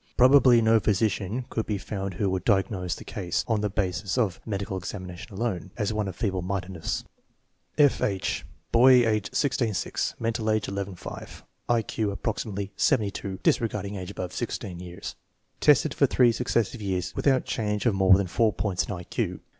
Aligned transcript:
Probably 0.17 0.63
no 0.63 0.79
physician 0.79 1.45
could 1.51 1.67
be 1.67 1.77
found 1.77 2.15
who 2.15 2.27
would 2.31 2.43
diagnose 2.43 2.95
the 2.95 3.03
case, 3.03 3.45
on 3.47 3.61
the 3.61 3.69
basis 3.69 4.17
of 4.17 4.41
a 4.43 4.49
medical 4.49 4.75
examination 4.75 5.31
alone, 5.31 5.69
as 5.77 5.93
one 5.93 6.07
of 6.07 6.15
feeble 6.15 6.41
mindedness. 6.41 7.03
F. 7.77 8.01
H. 8.01 8.43
Boy, 8.71 9.07
age 9.07 9.29
16 9.31 9.75
6; 9.75 10.15
mental 10.19 10.49
age 10.49 10.67
11 10.67 10.95
5; 10.95 11.43
I 11.69 11.83
Q 11.83 12.09
approximately 12.09 12.73
72 12.75 13.41
(disregarding 13.43 13.93
age 13.95 14.09
above 14.09 14.33
16 14.33 14.79
years). 14.79 15.15
Tested 15.59 15.93
for 15.93 16.07
three 16.07 16.31
successive 16.31 16.81
years 16.81 17.15
without 17.15 17.45
change 17.45 17.85
of 17.85 17.93
more 17.93 18.17
than 18.17 18.25
four 18.25 18.51
points 18.51 18.85
in 18.85 18.91
I 18.91 19.03
Q. 19.03 19.39